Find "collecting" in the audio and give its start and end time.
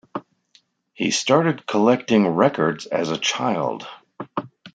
1.67-2.25